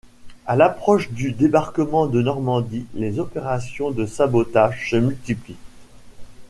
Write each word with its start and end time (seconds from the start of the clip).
À 0.47 0.55
l'approche 0.55 1.11
du 1.11 1.31
débarquement 1.31 2.07
de 2.07 2.23
Normandie, 2.23 2.87
les 2.95 3.19
opérations 3.19 3.91
de 3.91 4.07
sabotage 4.07 4.89
se 4.89 4.95
multiplient. 4.95 5.57